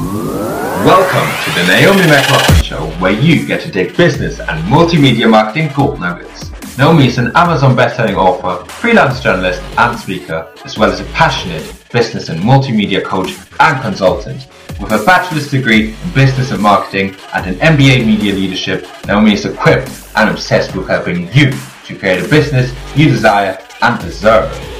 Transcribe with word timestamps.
Welcome 0.00 1.28
to 1.44 1.50
the 1.60 1.66
Naomi 1.66 2.00
McLaughlan 2.04 2.64
Show, 2.64 2.86
where 3.02 3.12
you 3.12 3.46
get 3.46 3.60
to 3.60 3.70
take 3.70 3.98
business 3.98 4.40
and 4.40 4.64
multimedia 4.64 5.28
marketing 5.28 5.70
gold 5.76 6.00
nuggets. 6.00 6.50
Naomi 6.78 7.06
is 7.08 7.18
an 7.18 7.30
Amazon 7.34 7.76
bestselling 7.76 8.16
author, 8.16 8.64
freelance 8.64 9.20
journalist, 9.20 9.60
and 9.76 9.98
speaker, 9.98 10.50
as 10.64 10.78
well 10.78 10.90
as 10.90 11.00
a 11.00 11.04
passionate 11.12 11.62
business 11.92 12.30
and 12.30 12.40
multimedia 12.40 13.04
coach 13.04 13.36
and 13.60 13.82
consultant. 13.82 14.46
With 14.80 14.90
a 14.92 15.04
bachelor's 15.04 15.50
degree 15.50 15.92
in 15.92 16.12
business 16.14 16.50
and 16.50 16.62
marketing 16.62 17.14
and 17.34 17.44
an 17.54 17.56
MBA 17.56 18.06
media 18.06 18.32
leadership, 18.32 18.86
Naomi 19.06 19.34
is 19.34 19.44
equipped 19.44 19.90
and 20.16 20.30
obsessed 20.30 20.74
with 20.74 20.88
helping 20.88 21.30
you 21.34 21.52
to 21.84 21.98
create 21.98 22.24
a 22.24 22.28
business 22.28 22.72
you 22.96 23.10
desire 23.10 23.58
and 23.82 24.00
deserve. 24.00 24.79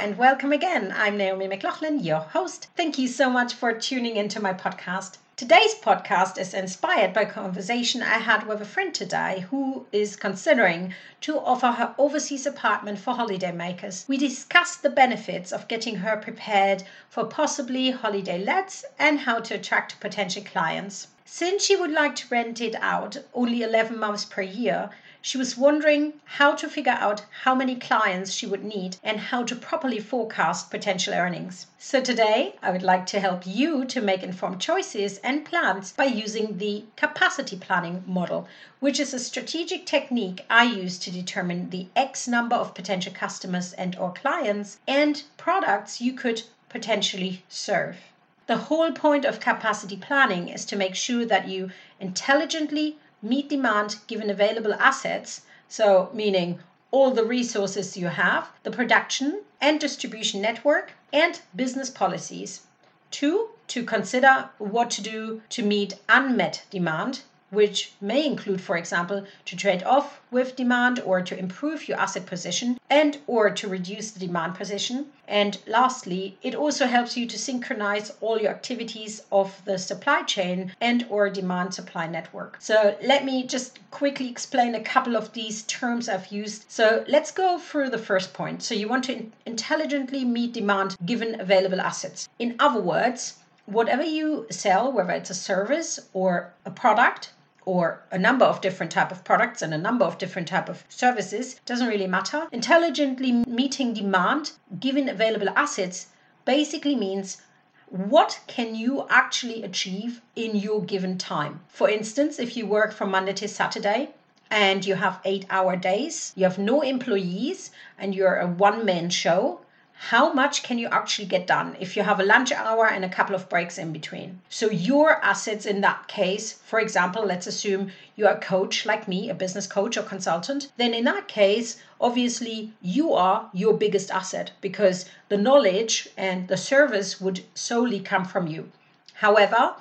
And 0.00 0.16
welcome 0.16 0.50
again. 0.50 0.94
I'm 0.96 1.18
Naomi 1.18 1.46
McLaughlan, 1.46 2.02
your 2.02 2.20
host. 2.20 2.68
Thank 2.74 2.96
you 2.96 3.06
so 3.06 3.28
much 3.28 3.52
for 3.52 3.74
tuning 3.74 4.16
into 4.16 4.40
my 4.40 4.54
podcast. 4.54 5.18
Today's 5.36 5.74
podcast 5.74 6.38
is 6.38 6.54
inspired 6.54 7.12
by 7.12 7.20
a 7.20 7.30
conversation 7.30 8.00
I 8.00 8.16
had 8.16 8.46
with 8.46 8.62
a 8.62 8.64
friend 8.64 8.94
today 8.94 9.44
who 9.50 9.84
is 9.92 10.16
considering 10.16 10.94
to 11.20 11.38
offer 11.38 11.72
her 11.72 11.94
overseas 11.98 12.46
apartment 12.46 12.98
for 12.98 13.12
holidaymakers. 13.12 14.08
We 14.08 14.16
discussed 14.16 14.82
the 14.82 14.88
benefits 14.88 15.52
of 15.52 15.68
getting 15.68 15.96
her 15.96 16.16
prepared 16.16 16.82
for 17.10 17.26
possibly 17.26 17.90
holiday 17.90 18.42
lets 18.42 18.86
and 18.98 19.18
how 19.18 19.40
to 19.40 19.56
attract 19.56 20.00
potential 20.00 20.42
clients. 20.42 21.08
Since 21.26 21.66
she 21.66 21.76
would 21.76 21.92
like 21.92 22.16
to 22.16 22.28
rent 22.30 22.62
it 22.62 22.74
out 22.80 23.18
only 23.34 23.62
11 23.62 23.98
months 23.98 24.24
per 24.24 24.40
year, 24.40 24.88
she 25.22 25.36
was 25.36 25.54
wondering 25.54 26.14
how 26.24 26.54
to 26.54 26.66
figure 26.66 26.96
out 26.98 27.22
how 27.42 27.54
many 27.54 27.76
clients 27.76 28.32
she 28.32 28.46
would 28.46 28.64
need 28.64 28.96
and 29.02 29.20
how 29.20 29.42
to 29.42 29.54
properly 29.54 29.98
forecast 29.98 30.70
potential 30.70 31.12
earnings. 31.12 31.66
So, 31.78 32.00
today 32.00 32.56
I 32.62 32.70
would 32.70 32.82
like 32.82 33.04
to 33.06 33.20
help 33.20 33.46
you 33.46 33.84
to 33.84 34.00
make 34.00 34.22
informed 34.22 34.62
choices 34.62 35.18
and 35.18 35.44
plans 35.44 35.92
by 35.92 36.06
using 36.06 36.56
the 36.56 36.84
capacity 36.96 37.56
planning 37.56 38.02
model, 38.06 38.48
which 38.78 38.98
is 38.98 39.12
a 39.12 39.18
strategic 39.18 39.84
technique 39.84 40.46
I 40.48 40.64
use 40.64 40.98
to 41.00 41.10
determine 41.10 41.68
the 41.68 41.88
X 41.94 42.26
number 42.26 42.56
of 42.56 42.74
potential 42.74 43.12
customers 43.12 43.74
and 43.74 43.96
or 43.96 44.12
clients 44.12 44.78
and 44.88 45.22
products 45.36 46.00
you 46.00 46.14
could 46.14 46.44
potentially 46.70 47.44
serve. 47.46 47.98
The 48.46 48.56
whole 48.56 48.90
point 48.90 49.26
of 49.26 49.38
capacity 49.38 49.96
planning 49.96 50.48
is 50.48 50.64
to 50.64 50.76
make 50.76 50.94
sure 50.94 51.26
that 51.26 51.46
you 51.46 51.70
intelligently 52.00 52.96
meet 53.22 53.48
demand 53.48 53.96
given 54.06 54.30
available 54.30 54.74
assets, 54.74 55.42
so 55.68 56.10
meaning 56.12 56.58
all 56.90 57.10
the 57.10 57.24
resources 57.24 57.96
you 57.96 58.08
have, 58.08 58.50
the 58.62 58.70
production 58.70 59.42
and 59.60 59.78
distribution 59.78 60.40
network, 60.40 60.92
and 61.12 61.40
business 61.54 61.90
policies. 61.90 62.62
Two, 63.10 63.50
to 63.68 63.84
consider 63.84 64.50
what 64.58 64.90
to 64.90 65.02
do 65.02 65.42
to 65.50 65.62
meet 65.62 65.94
unmet 66.08 66.64
demand 66.70 67.22
which 67.50 67.92
may 68.00 68.24
include 68.24 68.60
for 68.60 68.76
example 68.76 69.24
to 69.44 69.56
trade 69.56 69.82
off 69.82 70.20
with 70.30 70.54
demand 70.54 71.00
or 71.00 71.20
to 71.20 71.36
improve 71.36 71.88
your 71.88 71.98
asset 71.98 72.24
position 72.24 72.78
and 72.88 73.18
or 73.26 73.50
to 73.50 73.66
reduce 73.66 74.12
the 74.12 74.20
demand 74.20 74.54
position. 74.54 75.06
And 75.26 75.58
lastly 75.66 76.38
it 76.42 76.54
also 76.54 76.86
helps 76.86 77.16
you 77.16 77.26
to 77.26 77.38
synchronize 77.38 78.12
all 78.20 78.40
your 78.40 78.50
activities 78.50 79.22
of 79.32 79.60
the 79.64 79.78
supply 79.78 80.22
chain 80.22 80.72
and 80.80 81.04
or 81.10 81.28
demand 81.28 81.74
supply 81.74 82.06
network. 82.06 82.56
So 82.60 82.96
let 83.02 83.24
me 83.24 83.46
just 83.46 83.78
quickly 83.90 84.28
explain 84.28 84.74
a 84.74 84.80
couple 84.80 85.16
of 85.16 85.32
these 85.32 85.62
terms 85.64 86.08
i've 86.08 86.28
used. 86.28 86.66
So 86.70 87.04
let's 87.08 87.32
go 87.32 87.58
through 87.58 87.90
the 87.90 87.98
first 87.98 88.32
point. 88.32 88.62
So 88.62 88.74
you 88.74 88.88
want 88.88 89.04
to 89.04 89.26
intelligently 89.46 90.24
meet 90.24 90.52
demand 90.52 90.96
given 91.04 91.40
available 91.40 91.80
assets. 91.80 92.28
In 92.38 92.54
other 92.60 92.80
words 92.80 93.34
whatever 93.66 94.02
you 94.02 94.46
sell 94.50 94.90
whether 94.90 95.12
it's 95.12 95.30
a 95.30 95.34
service 95.34 96.00
or 96.12 96.52
a 96.64 96.70
product 96.70 97.30
or 97.64 98.02
a 98.10 98.18
number 98.18 98.44
of 98.44 98.60
different 98.60 98.92
type 98.92 99.12
of 99.12 99.24
products 99.24 99.62
and 99.62 99.74
a 99.74 99.78
number 99.78 100.04
of 100.04 100.18
different 100.18 100.48
type 100.48 100.68
of 100.68 100.84
services 100.88 101.60
doesn't 101.66 101.88
really 101.88 102.06
matter. 102.06 102.48
Intelligently 102.52 103.32
meeting 103.32 103.92
demand 103.92 104.52
given 104.78 105.08
available 105.08 105.50
assets 105.50 106.08
basically 106.44 106.96
means 106.96 107.42
what 107.88 108.40
can 108.46 108.74
you 108.74 109.06
actually 109.10 109.62
achieve 109.62 110.20
in 110.36 110.54
your 110.54 110.80
given 110.82 111.18
time. 111.18 111.60
For 111.68 111.88
instance 111.88 112.38
if 112.38 112.56
you 112.56 112.66
work 112.66 112.92
from 112.92 113.10
monday 113.10 113.32
to 113.34 113.48
saturday 113.48 114.10
and 114.50 114.84
you 114.84 114.94
have 114.94 115.20
eight 115.24 115.46
hour 115.50 115.76
days 115.76 116.32
you 116.36 116.44
have 116.44 116.58
no 116.58 116.82
employees 116.82 117.70
and 117.98 118.14
you're 118.14 118.36
a 118.36 118.46
one 118.46 118.84
man 118.84 119.10
show 119.10 119.60
how 120.04 120.32
much 120.32 120.62
can 120.62 120.78
you 120.78 120.88
actually 120.88 121.26
get 121.26 121.46
done 121.46 121.76
if 121.78 121.94
you 121.94 122.02
have 122.02 122.18
a 122.18 122.24
lunch 122.24 122.50
hour 122.52 122.86
and 122.86 123.04
a 123.04 123.08
couple 123.08 123.34
of 123.34 123.50
breaks 123.50 123.76
in 123.76 123.92
between? 123.92 124.40
So, 124.48 124.70
your 124.70 125.22
assets 125.22 125.66
in 125.66 125.82
that 125.82 126.08
case, 126.08 126.54
for 126.54 126.80
example, 126.80 127.22
let's 127.22 127.46
assume 127.46 127.92
you're 128.16 128.30
a 128.30 128.40
coach 128.40 128.86
like 128.86 129.06
me, 129.06 129.28
a 129.28 129.34
business 129.34 129.66
coach 129.66 129.98
or 129.98 130.02
consultant, 130.02 130.72
then 130.78 130.94
in 130.94 131.04
that 131.04 131.28
case, 131.28 131.82
obviously 132.00 132.72
you 132.80 133.12
are 133.12 133.50
your 133.52 133.74
biggest 133.74 134.10
asset 134.10 134.52
because 134.62 135.04
the 135.28 135.36
knowledge 135.36 136.08
and 136.16 136.48
the 136.48 136.56
service 136.56 137.20
would 137.20 137.44
solely 137.54 138.00
come 138.00 138.24
from 138.24 138.46
you. 138.46 138.72
However, 139.12 139.74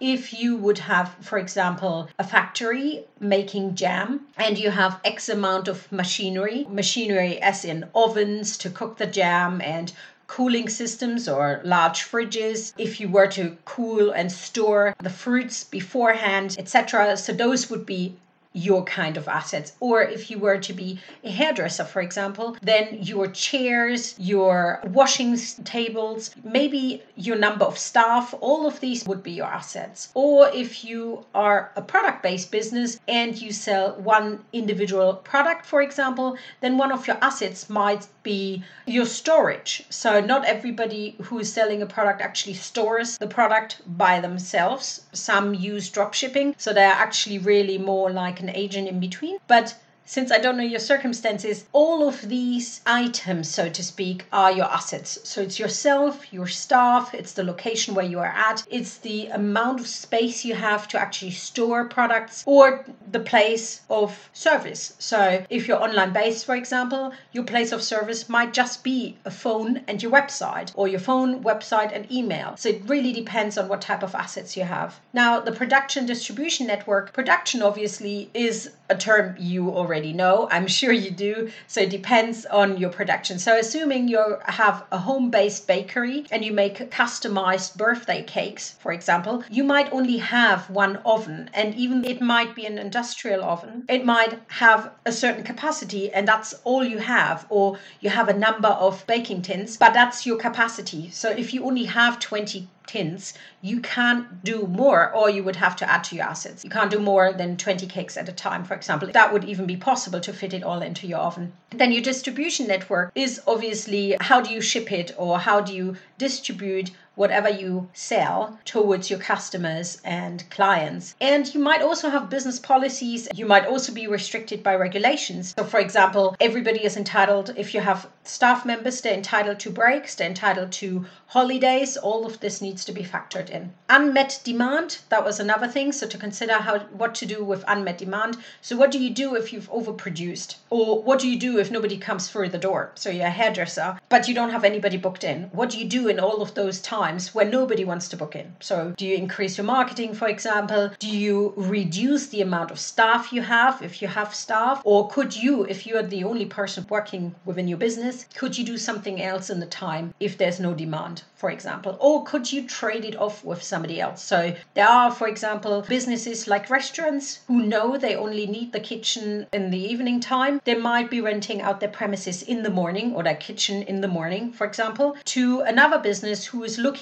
if 0.00 0.34
you 0.34 0.56
would 0.56 0.78
have, 0.78 1.14
for 1.22 1.38
example, 1.38 2.08
a 2.18 2.24
factory 2.24 3.04
making 3.18 3.74
jam 3.74 4.26
and 4.36 4.58
you 4.58 4.70
have 4.70 5.00
X 5.04 5.28
amount 5.30 5.68
of 5.68 5.90
machinery, 5.90 6.66
machinery 6.68 7.40
as 7.40 7.64
in 7.64 7.88
ovens 7.94 8.58
to 8.58 8.68
cook 8.68 8.98
the 8.98 9.06
jam 9.06 9.60
and 9.62 9.92
cooling 10.26 10.68
systems 10.68 11.28
or 11.28 11.60
large 11.64 12.02
fridges 12.02 12.74
if 12.76 13.00
you 13.00 13.08
were 13.08 13.28
to 13.28 13.56
cool 13.64 14.10
and 14.10 14.30
store 14.32 14.94
the 15.00 15.08
fruits 15.08 15.62
beforehand 15.62 16.56
etc 16.58 17.16
so 17.16 17.32
those 17.32 17.70
would 17.70 17.86
be 17.86 18.16
your 18.56 18.82
kind 18.84 19.16
of 19.18 19.28
assets. 19.28 19.74
Or 19.80 20.00
if 20.02 20.30
you 20.30 20.38
were 20.38 20.58
to 20.58 20.72
be 20.72 20.98
a 21.22 21.30
hairdresser, 21.30 21.84
for 21.84 22.00
example, 22.00 22.56
then 22.62 22.98
your 23.02 23.26
chairs, 23.28 24.14
your 24.18 24.80
washing 24.86 25.36
tables, 25.64 26.34
maybe 26.42 27.02
your 27.16 27.36
number 27.36 27.66
of 27.66 27.76
staff, 27.78 28.34
all 28.40 28.66
of 28.66 28.80
these 28.80 29.04
would 29.06 29.22
be 29.22 29.32
your 29.32 29.46
assets. 29.46 30.08
Or 30.14 30.48
if 30.48 30.84
you 30.84 31.26
are 31.34 31.70
a 31.76 31.82
product 31.82 32.22
based 32.22 32.50
business 32.50 32.98
and 33.06 33.40
you 33.40 33.52
sell 33.52 33.92
one 34.00 34.42
individual 34.52 35.14
product, 35.14 35.66
for 35.66 35.82
example, 35.82 36.38
then 36.62 36.78
one 36.78 36.92
of 36.92 37.06
your 37.06 37.18
assets 37.20 37.68
might 37.68 38.06
be 38.22 38.64
your 38.86 39.06
storage. 39.06 39.84
So 39.90 40.20
not 40.20 40.44
everybody 40.46 41.16
who 41.24 41.38
is 41.38 41.52
selling 41.52 41.82
a 41.82 41.86
product 41.86 42.22
actually 42.22 42.54
stores 42.54 43.18
the 43.18 43.26
product 43.26 43.82
by 43.98 44.20
themselves. 44.20 45.04
Some 45.12 45.54
use 45.54 45.90
drop 45.90 46.14
shipping, 46.14 46.54
so 46.56 46.72
they're 46.72 46.90
actually 46.90 47.38
really 47.38 47.78
more 47.78 48.10
like 48.10 48.45
an 48.48 48.54
agent 48.54 48.88
in 48.88 49.00
between. 49.00 49.38
But 49.46 49.74
since 50.06 50.30
I 50.30 50.38
don't 50.38 50.56
know 50.56 50.62
your 50.62 50.80
circumstances, 50.80 51.66
all 51.72 52.08
of 52.08 52.28
these 52.28 52.80
items, 52.86 53.50
so 53.50 53.68
to 53.68 53.82
speak, 53.82 54.24
are 54.32 54.52
your 54.52 54.66
assets. 54.66 55.18
So 55.24 55.42
it's 55.42 55.58
yourself, 55.58 56.32
your 56.32 56.46
staff, 56.46 57.12
it's 57.12 57.32
the 57.32 57.44
location 57.44 57.94
where 57.94 58.06
you 58.06 58.20
are 58.20 58.34
at, 58.50 58.64
it's 58.70 58.98
the 58.98 59.26
amount 59.26 59.80
of 59.80 59.86
space 59.86 60.44
you 60.44 60.54
have 60.54 60.86
to 60.88 60.98
actually 60.98 61.32
store 61.32 61.84
products, 61.86 62.44
or 62.46 62.84
the 63.10 63.20
place 63.20 63.80
of 63.90 64.30
service. 64.32 64.94
So 64.98 65.44
if 65.50 65.66
you're 65.66 65.82
online 65.82 66.12
based, 66.12 66.46
for 66.46 66.54
example, 66.54 67.12
your 67.32 67.44
place 67.44 67.72
of 67.72 67.82
service 67.82 68.28
might 68.28 68.52
just 68.52 68.84
be 68.84 69.18
a 69.24 69.30
phone 69.30 69.82
and 69.88 70.00
your 70.02 70.12
website, 70.12 70.70
or 70.76 70.86
your 70.86 71.00
phone, 71.00 71.42
website, 71.42 71.92
and 71.92 72.10
email. 72.12 72.56
So 72.56 72.68
it 72.68 72.82
really 72.86 73.12
depends 73.12 73.58
on 73.58 73.68
what 73.68 73.80
type 73.80 74.04
of 74.04 74.14
assets 74.14 74.56
you 74.56 74.62
have. 74.62 75.00
Now, 75.12 75.40
the 75.40 75.52
production 75.52 76.06
distribution 76.06 76.68
network, 76.68 77.12
production 77.12 77.60
obviously 77.60 78.30
is 78.32 78.70
a 78.88 78.96
term 78.96 79.34
you 79.38 79.70
already 79.70 80.12
know. 80.12 80.48
I'm 80.50 80.66
sure 80.66 80.92
you 80.92 81.10
do. 81.10 81.50
So 81.66 81.80
it 81.80 81.90
depends 81.90 82.46
on 82.46 82.76
your 82.78 82.90
production. 82.90 83.38
So 83.38 83.58
assuming 83.58 84.08
you 84.08 84.38
have 84.44 84.84
a 84.92 84.98
home-based 84.98 85.66
bakery 85.66 86.26
and 86.30 86.44
you 86.44 86.52
make 86.52 86.90
customized 86.90 87.76
birthday 87.76 88.22
cakes, 88.22 88.76
for 88.80 88.92
example, 88.92 89.44
you 89.50 89.64
might 89.64 89.92
only 89.92 90.18
have 90.18 90.68
one 90.70 90.96
oven 91.04 91.50
and 91.54 91.74
even 91.74 92.04
it 92.04 92.20
might 92.20 92.54
be 92.54 92.66
an 92.66 92.78
industrial 92.78 93.44
oven. 93.44 93.84
It 93.88 94.04
might 94.04 94.38
have 94.48 94.92
a 95.04 95.12
certain 95.12 95.44
capacity 95.44 96.12
and 96.12 96.26
that's 96.26 96.54
all 96.64 96.84
you 96.84 96.98
have 96.98 97.46
or 97.48 97.78
you 98.00 98.10
have 98.10 98.28
a 98.28 98.38
number 98.38 98.68
of 98.68 99.06
baking 99.06 99.42
tins, 99.42 99.76
but 99.76 99.94
that's 99.94 100.26
your 100.26 100.38
capacity. 100.38 101.10
So 101.10 101.30
if 101.30 101.52
you 101.52 101.64
only 101.64 101.84
have 101.84 102.20
20 102.20 102.68
tins, 102.86 103.34
you 103.60 103.80
can't 103.80 104.44
do 104.44 104.66
more, 104.66 105.12
or 105.12 105.28
you 105.28 105.42
would 105.42 105.56
have 105.56 105.76
to 105.76 105.90
add 105.90 106.04
to 106.04 106.16
your 106.16 106.24
assets. 106.24 106.62
You 106.64 106.70
can't 106.70 106.90
do 106.90 107.00
more 107.00 107.32
than 107.32 107.56
20 107.56 107.86
cakes 107.86 108.16
at 108.16 108.28
a 108.28 108.32
time, 108.32 108.64
for 108.64 108.74
example. 108.76 109.10
That 109.12 109.32
would 109.32 109.44
even 109.44 109.66
be 109.66 109.76
possible 109.76 110.20
to 110.20 110.32
fit 110.32 110.54
it 110.54 110.62
all 110.62 110.82
into 110.82 111.06
your 111.06 111.18
oven. 111.18 111.52
Then 111.70 111.92
your 111.92 112.02
distribution 112.02 112.68
network 112.68 113.10
is 113.14 113.40
obviously 113.46 114.16
how 114.20 114.40
do 114.40 114.50
you 114.50 114.60
ship 114.60 114.92
it 114.92 115.12
or 115.16 115.38
how 115.38 115.60
do 115.60 115.74
you 115.74 115.96
distribute 116.18 116.90
whatever 117.16 117.48
you 117.48 117.88
sell 117.94 118.58
towards 118.64 119.10
your 119.10 119.18
customers 119.18 119.98
and 120.04 120.48
clients. 120.50 121.14
And 121.20 121.52
you 121.52 121.58
might 121.60 121.82
also 121.82 122.10
have 122.10 122.30
business 122.30 122.60
policies. 122.60 123.26
You 123.34 123.46
might 123.46 123.66
also 123.66 123.92
be 123.92 124.06
restricted 124.06 124.62
by 124.62 124.76
regulations. 124.76 125.54
So, 125.58 125.64
for 125.64 125.80
example, 125.80 126.36
everybody 126.40 126.84
is 126.84 126.96
entitled, 126.96 127.54
if 127.56 127.74
you 127.74 127.80
have 127.80 128.08
staff 128.22 128.66
members, 128.66 129.00
they're 129.00 129.14
entitled 129.14 129.58
to 129.60 129.70
breaks, 129.70 130.14
they're 130.14 130.28
entitled 130.28 130.72
to 130.72 131.06
holidays. 131.28 131.96
All 131.96 132.26
of 132.26 132.38
this 132.40 132.60
needs 132.60 132.84
to 132.84 132.92
be 132.92 133.02
factored 133.02 133.48
in. 133.50 133.72
Unmet 133.88 134.40
demand, 134.44 134.98
that 135.08 135.24
was 135.24 135.40
another 135.40 135.66
thing. 135.68 135.92
So, 135.92 136.06
to 136.06 136.18
consider 136.18 136.54
how 136.54 136.80
what 137.00 137.14
to 137.16 137.26
do 137.26 137.42
with 137.42 137.64
unmet 137.66 137.98
demand. 137.98 138.36
So, 138.60 138.76
what 138.76 138.90
do 138.90 138.98
you 138.98 139.10
do 139.10 139.34
if 139.34 139.52
you've 139.52 139.70
overproduced? 139.70 140.56
Or 140.68 141.02
what 141.02 141.18
do 141.18 141.28
you 141.28 141.38
do 141.38 141.58
if 141.58 141.70
nobody 141.70 141.96
comes 141.96 142.28
through 142.28 142.50
the 142.50 142.58
door? 142.58 142.92
So, 142.94 143.08
you're 143.08 143.26
a 143.26 143.30
hairdresser, 143.30 143.98
but 144.10 144.28
you 144.28 144.34
don't 144.34 144.50
have 144.50 144.64
anybody 144.64 144.98
booked 144.98 145.24
in. 145.24 145.44
What 145.52 145.70
do 145.70 145.78
you 145.78 145.86
do 145.86 146.08
in 146.08 146.20
all 146.20 146.42
of 146.42 146.54
those 146.54 146.80
times 146.80 147.05
when 147.06 147.50
nobody 147.50 147.84
wants 147.84 148.08
to 148.08 148.16
book 148.16 148.34
in? 148.34 148.54
So, 148.60 148.94
do 148.96 149.06
you 149.06 149.16
increase 149.16 149.56
your 149.56 149.64
marketing, 149.64 150.14
for 150.14 150.28
example? 150.28 150.90
Do 150.98 151.08
you 151.08 151.52
reduce 151.56 152.26
the 152.28 152.42
amount 152.42 152.70
of 152.70 152.80
staff 152.80 153.32
you 153.32 153.42
have 153.42 153.80
if 153.82 154.02
you 154.02 154.08
have 154.08 154.34
staff? 154.34 154.82
Or 154.84 155.08
could 155.08 155.36
you, 155.36 155.64
if 155.64 155.86
you 155.86 155.96
are 155.96 156.02
the 156.02 156.24
only 156.24 156.46
person 156.46 156.86
working 156.88 157.34
within 157.44 157.68
your 157.68 157.78
business, 157.78 158.26
could 158.34 158.58
you 158.58 158.64
do 158.64 158.76
something 158.76 159.22
else 159.22 159.50
in 159.50 159.60
the 159.60 159.66
time 159.66 160.14
if 160.18 160.36
there's 160.36 160.58
no 160.58 160.74
demand, 160.74 161.22
for 161.36 161.50
example? 161.50 161.96
Or 162.00 162.24
could 162.24 162.52
you 162.52 162.66
trade 162.66 163.04
it 163.04 163.16
off 163.16 163.44
with 163.44 163.62
somebody 163.62 164.00
else? 164.00 164.22
So, 164.22 164.54
there 164.74 164.88
are, 164.88 165.12
for 165.12 165.28
example, 165.28 165.84
businesses 165.88 166.48
like 166.48 166.70
restaurants 166.70 167.40
who 167.46 167.62
know 167.62 167.96
they 167.96 168.16
only 168.16 168.46
need 168.46 168.72
the 168.72 168.80
kitchen 168.80 169.46
in 169.52 169.70
the 169.70 169.78
evening 169.78 170.18
time. 170.20 170.60
They 170.64 170.74
might 170.74 171.10
be 171.10 171.20
renting 171.20 171.60
out 171.60 171.80
their 171.80 171.88
premises 172.00 172.42
in 172.42 172.62
the 172.62 172.70
morning 172.70 173.14
or 173.14 173.22
their 173.22 173.36
kitchen 173.36 173.82
in 173.82 174.00
the 174.00 174.08
morning, 174.08 174.52
for 174.52 174.66
example, 174.66 175.16
to 175.36 175.60
another 175.60 175.98
business 175.98 176.46
who 176.46 176.64
is 176.64 176.78
looking 176.78 176.95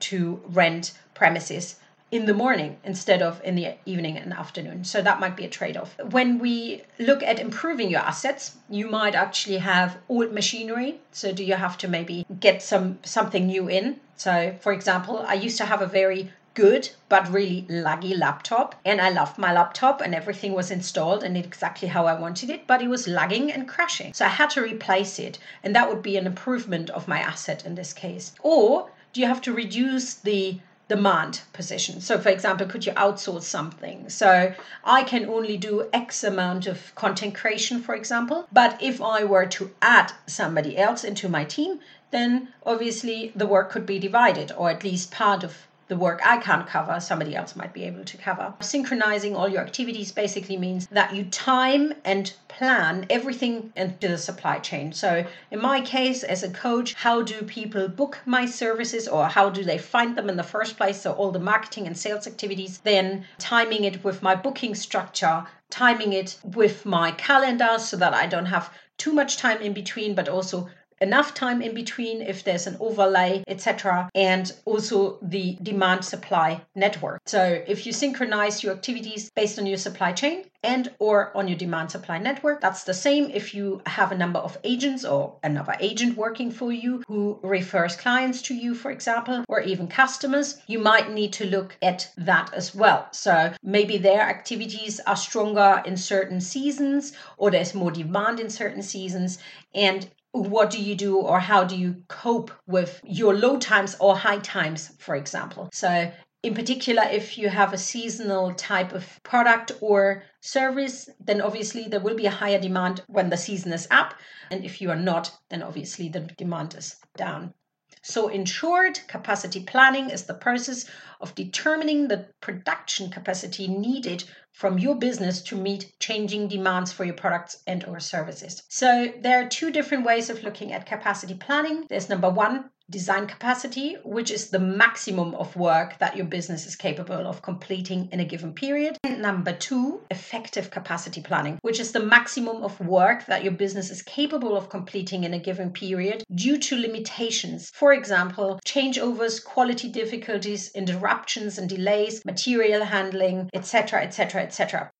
to 0.00 0.40
rent 0.46 0.92
premises 1.14 1.76
in 2.10 2.26
the 2.26 2.34
morning 2.34 2.76
instead 2.82 3.22
of 3.22 3.40
in 3.44 3.54
the 3.54 3.74
evening 3.86 4.16
and 4.16 4.32
afternoon. 4.32 4.84
So 4.84 5.00
that 5.00 5.20
might 5.20 5.36
be 5.36 5.44
a 5.44 5.48
trade 5.48 5.76
off. 5.76 5.96
When 6.10 6.38
we 6.38 6.82
look 6.98 7.22
at 7.22 7.38
improving 7.38 7.88
your 7.88 8.00
assets, 8.00 8.56
you 8.68 8.88
might 8.88 9.14
actually 9.14 9.58
have 9.58 9.96
old 10.08 10.32
machinery. 10.32 11.00
So 11.12 11.32
do 11.32 11.44
you 11.44 11.54
have 11.54 11.78
to 11.78 11.88
maybe 11.88 12.26
get 12.40 12.62
some 12.62 12.98
something 13.04 13.46
new 13.46 13.68
in? 13.68 14.00
So 14.16 14.56
for 14.60 14.72
example, 14.72 15.24
I 15.26 15.34
used 15.34 15.58
to 15.58 15.66
have 15.66 15.82
a 15.82 15.86
very 15.86 16.32
good 16.54 16.90
but 17.08 17.30
really 17.30 17.64
laggy 17.70 18.18
laptop 18.18 18.74
and 18.84 19.00
I 19.00 19.10
loved 19.10 19.38
my 19.38 19.52
laptop 19.52 20.00
and 20.00 20.12
everything 20.12 20.52
was 20.52 20.72
installed 20.72 21.22
and 21.22 21.36
exactly 21.36 21.86
how 21.86 22.06
I 22.06 22.18
wanted 22.18 22.50
it 22.50 22.66
but 22.66 22.82
it 22.82 22.88
was 22.88 23.06
lagging 23.06 23.52
and 23.52 23.68
crashing 23.68 24.12
so 24.12 24.24
I 24.24 24.28
had 24.28 24.50
to 24.50 24.60
replace 24.60 25.20
it 25.20 25.38
and 25.62 25.76
that 25.76 25.88
would 25.88 26.02
be 26.02 26.16
an 26.16 26.26
improvement 26.26 26.90
of 26.90 27.06
my 27.06 27.20
asset 27.20 27.64
in 27.64 27.76
this 27.76 27.92
case 27.92 28.32
or 28.42 28.90
do 29.12 29.20
you 29.20 29.26
have 29.26 29.40
to 29.42 29.52
reduce 29.52 30.14
the 30.14 30.60
demand 30.90 31.42
position. 31.52 32.00
So, 32.00 32.18
for 32.18 32.30
example, 32.30 32.66
could 32.66 32.84
you 32.84 32.92
outsource 32.94 33.44
something? 33.44 34.08
So, 34.08 34.52
I 34.84 35.04
can 35.04 35.24
only 35.26 35.56
do 35.56 35.88
X 35.92 36.24
amount 36.24 36.66
of 36.66 36.92
content 36.96 37.36
creation, 37.36 37.80
for 37.80 37.94
example. 37.94 38.48
But 38.52 38.76
if 38.82 39.00
I 39.00 39.22
were 39.22 39.46
to 39.46 39.70
add 39.80 40.12
somebody 40.26 40.76
else 40.76 41.04
into 41.04 41.28
my 41.28 41.44
team, 41.44 41.78
then 42.10 42.48
obviously 42.66 43.30
the 43.36 43.46
work 43.46 43.70
could 43.70 43.86
be 43.86 44.00
divided, 44.00 44.50
or 44.56 44.68
at 44.68 44.82
least 44.82 45.12
part 45.12 45.44
of 45.44 45.68
the 45.90 45.96
work 45.96 46.20
I 46.24 46.36
can't 46.36 46.68
cover, 46.68 47.00
somebody 47.00 47.34
else 47.34 47.56
might 47.56 47.74
be 47.74 47.82
able 47.82 48.04
to 48.04 48.16
cover. 48.16 48.54
Synchronizing 48.60 49.34
all 49.34 49.48
your 49.48 49.62
activities 49.62 50.12
basically 50.12 50.56
means 50.56 50.86
that 50.86 51.16
you 51.16 51.24
time 51.24 51.94
and 52.04 52.32
plan 52.46 53.06
everything 53.10 53.72
into 53.74 54.06
the 54.06 54.16
supply 54.16 54.60
chain. 54.60 54.92
So, 54.92 55.26
in 55.50 55.60
my 55.60 55.80
case, 55.80 56.22
as 56.22 56.44
a 56.44 56.48
coach, 56.48 56.94
how 56.94 57.22
do 57.22 57.42
people 57.42 57.88
book 57.88 58.20
my 58.24 58.46
services 58.46 59.08
or 59.08 59.26
how 59.26 59.50
do 59.50 59.64
they 59.64 59.78
find 59.78 60.16
them 60.16 60.30
in 60.30 60.36
the 60.36 60.44
first 60.44 60.76
place? 60.76 61.00
So, 61.00 61.12
all 61.12 61.32
the 61.32 61.40
marketing 61.40 61.88
and 61.88 61.98
sales 61.98 62.28
activities, 62.28 62.78
then 62.78 63.26
timing 63.38 63.82
it 63.82 64.04
with 64.04 64.22
my 64.22 64.36
booking 64.36 64.76
structure, 64.76 65.44
timing 65.70 66.12
it 66.12 66.38
with 66.44 66.86
my 66.86 67.10
calendar 67.10 67.80
so 67.80 67.96
that 67.96 68.14
I 68.14 68.28
don't 68.28 68.46
have 68.46 68.72
too 68.96 69.12
much 69.12 69.38
time 69.38 69.60
in 69.60 69.72
between, 69.72 70.14
but 70.14 70.28
also 70.28 70.68
enough 71.00 71.34
time 71.34 71.62
in 71.62 71.74
between 71.74 72.22
if 72.22 72.44
there's 72.44 72.66
an 72.66 72.76
overlay, 72.80 73.42
etc. 73.46 74.10
And 74.14 74.52
also 74.64 75.18
the 75.22 75.56
demand 75.62 76.04
supply 76.04 76.62
network. 76.74 77.20
So 77.26 77.62
if 77.66 77.86
you 77.86 77.92
synchronize 77.92 78.62
your 78.62 78.74
activities 78.74 79.30
based 79.34 79.58
on 79.58 79.66
your 79.66 79.78
supply 79.78 80.12
chain 80.12 80.44
and 80.62 80.92
or 80.98 81.34
on 81.36 81.48
your 81.48 81.56
demand 81.56 81.90
supply 81.90 82.18
network, 82.18 82.60
that's 82.60 82.84
the 82.84 82.94
same 82.94 83.30
if 83.30 83.54
you 83.54 83.80
have 83.86 84.12
a 84.12 84.16
number 84.16 84.38
of 84.38 84.58
agents 84.64 85.04
or 85.04 85.38
another 85.42 85.74
agent 85.80 86.16
working 86.16 86.50
for 86.50 86.72
you 86.72 87.02
who 87.08 87.38
refers 87.42 87.96
clients 87.96 88.42
to 88.42 88.54
you, 88.54 88.74
for 88.74 88.90
example, 88.90 89.44
or 89.48 89.60
even 89.60 89.88
customers, 89.88 90.60
you 90.66 90.78
might 90.78 91.10
need 91.10 91.32
to 91.32 91.46
look 91.46 91.76
at 91.80 92.10
that 92.16 92.52
as 92.52 92.74
well. 92.74 93.08
So 93.12 93.52
maybe 93.62 93.96
their 93.96 94.20
activities 94.20 95.00
are 95.06 95.16
stronger 95.16 95.82
in 95.86 95.96
certain 95.96 96.40
seasons 96.40 97.12
or 97.36 97.50
there's 97.50 97.74
more 97.74 97.90
demand 97.90 98.40
in 98.40 98.50
certain 98.50 98.82
seasons 98.82 99.38
and 99.74 100.08
what 100.32 100.70
do 100.70 100.80
you 100.82 100.94
do 100.94 101.16
or 101.18 101.40
how 101.40 101.64
do 101.64 101.76
you 101.76 102.02
cope 102.08 102.50
with 102.66 103.00
your 103.04 103.34
low 103.34 103.58
times 103.58 103.96
or 104.00 104.16
high 104.16 104.38
times, 104.38 104.92
for 104.98 105.16
example? 105.16 105.68
So, 105.72 106.12
in 106.42 106.54
particular, 106.54 107.02
if 107.02 107.36
you 107.36 107.50
have 107.50 107.74
a 107.74 107.78
seasonal 107.78 108.54
type 108.54 108.92
of 108.92 109.06
product 109.24 109.72
or 109.82 110.22
service, 110.40 111.08
then 111.20 111.42
obviously 111.42 111.86
there 111.88 112.00
will 112.00 112.16
be 112.16 112.24
a 112.26 112.30
higher 112.30 112.58
demand 112.58 113.02
when 113.08 113.28
the 113.28 113.36
season 113.36 113.72
is 113.72 113.86
up. 113.90 114.14
And 114.50 114.64
if 114.64 114.80
you 114.80 114.90
are 114.90 114.96
not, 114.96 115.30
then 115.50 115.62
obviously 115.62 116.08
the 116.08 116.20
demand 116.20 116.74
is 116.74 116.96
down. 117.16 117.52
So, 118.02 118.28
in 118.28 118.44
short, 118.44 119.02
capacity 119.08 119.64
planning 119.64 120.10
is 120.10 120.24
the 120.24 120.34
process 120.34 120.86
of 121.20 121.34
determining 121.34 122.06
the 122.06 122.28
production 122.40 123.10
capacity 123.10 123.66
needed 123.66 124.24
from 124.52 124.78
your 124.78 124.94
business 124.94 125.42
to 125.42 125.56
meet 125.56 125.92
changing 125.98 126.48
demands 126.48 126.92
for 126.92 127.04
your 127.04 127.14
products 127.14 127.62
and 127.66 127.84
or 127.84 127.98
services. 127.98 128.62
So, 128.68 129.12
there 129.20 129.42
are 129.44 129.48
two 129.48 129.70
different 129.70 130.04
ways 130.04 130.30
of 130.30 130.42
looking 130.42 130.72
at 130.72 130.86
capacity 130.86 131.34
planning. 131.34 131.86
There's 131.88 132.08
number 132.08 132.30
1, 132.30 132.70
design 132.90 133.26
capacity, 133.26 133.96
which 134.04 134.30
is 134.30 134.50
the 134.50 134.58
maximum 134.58 135.34
of 135.36 135.54
work 135.56 135.98
that 135.98 136.16
your 136.16 136.26
business 136.26 136.66
is 136.66 136.76
capable 136.76 137.26
of 137.26 137.40
completing 137.40 138.08
in 138.12 138.20
a 138.20 138.24
given 138.24 138.52
period. 138.52 138.98
And 139.04 139.22
number 139.22 139.52
two, 139.52 140.02
effective 140.10 140.70
capacity 140.70 141.22
planning, 141.22 141.58
which 141.62 141.80
is 141.80 141.92
the 141.92 142.04
maximum 142.04 142.62
of 142.62 142.78
work 142.80 143.26
that 143.26 143.44
your 143.44 143.52
business 143.52 143.90
is 143.90 144.02
capable 144.02 144.56
of 144.56 144.68
completing 144.68 145.24
in 145.24 145.34
a 145.34 145.38
given 145.38 145.70
period 145.70 146.24
due 146.34 146.58
to 146.58 146.76
limitations. 146.76 147.70
For 147.72 147.92
example, 147.92 148.58
changeovers, 148.66 149.42
quality 149.42 149.88
difficulties, 149.88 150.70
interruptions 150.74 151.58
and 151.58 151.68
delays, 151.68 152.24
material 152.24 152.84
handling, 152.84 153.48
etc., 153.54 154.02
etc., 154.02 154.42
etc. 154.42 154.90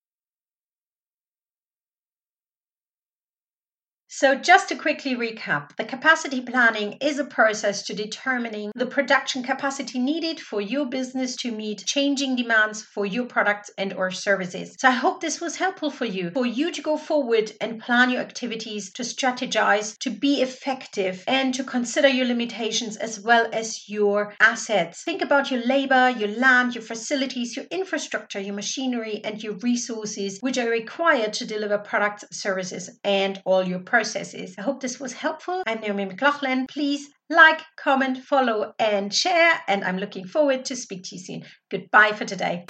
So, 4.21 4.35
just 4.35 4.69
to 4.69 4.75
quickly 4.75 5.17
recap, 5.17 5.75
the 5.77 5.85
capacity 5.85 6.43
planning 6.43 6.99
is 7.01 7.19
a 7.19 7.25
process 7.25 7.83
to 7.85 7.95
determining 7.95 8.71
the 8.75 8.85
production 8.85 9.43
capacity 9.43 9.99
needed 9.99 10.39
for 10.39 10.61
your 10.61 10.85
business 10.85 11.37
to 11.37 11.51
meet 11.51 11.87
changing 11.87 12.37
demands 12.37 12.83
for 12.83 13.07
your 13.07 13.25
products 13.25 13.71
and 13.79 13.95
or 13.95 14.11
services. 14.11 14.77
So, 14.79 14.89
I 14.89 14.91
hope 14.91 15.23
this 15.23 15.41
was 15.41 15.57
helpful 15.57 15.91
for 15.91 16.05
you, 16.05 16.33
for 16.33 16.45
you 16.45 16.71
to 16.71 16.83
go 16.83 16.99
forward 16.99 17.53
and 17.63 17.81
plan 17.81 18.11
your 18.11 18.21
activities, 18.21 18.93
to 18.93 19.05
strategize, 19.05 19.97
to 20.01 20.11
be 20.11 20.43
effective, 20.43 21.25
and 21.27 21.55
to 21.55 21.65
consider 21.65 22.09
your 22.09 22.27
limitations 22.27 22.99
as 22.99 23.19
well 23.21 23.49
as 23.55 23.89
your 23.89 24.35
assets. 24.39 25.03
Think 25.03 25.23
about 25.23 25.51
your 25.51 25.65
labor, 25.65 26.11
your 26.11 26.29
land, 26.29 26.75
your 26.75 26.85
facilities, 26.85 27.57
your 27.57 27.65
infrastructure, 27.71 28.39
your 28.39 28.55
machinery, 28.55 29.23
and 29.25 29.43
your 29.43 29.55
resources 29.63 30.37
which 30.43 30.59
are 30.59 30.69
required 30.69 31.33
to 31.33 31.47
deliver 31.47 31.79
products, 31.79 32.27
services, 32.33 32.91
and 33.03 33.41
all 33.47 33.67
your 33.67 33.79
processes 33.79 34.10
I 34.59 34.63
hope 34.63 34.81
this 34.81 34.99
was 34.99 35.13
helpful. 35.13 35.63
I'm 35.67 35.81
Naomi 35.81 36.07
McLaughlan. 36.07 36.69
Please 36.69 37.09
like, 37.29 37.61
comment, 37.77 38.19
follow, 38.19 38.73
and 38.79 39.15
share. 39.15 39.61
And 39.69 39.85
I'm 39.85 39.99
looking 39.99 40.27
forward 40.27 40.65
to 40.67 40.77
speak 40.77 41.05
to 41.05 41.17
you 41.17 41.23
soon. 41.23 41.43
Goodbye 41.71 42.13
for 42.13 42.25
today. 42.25 42.67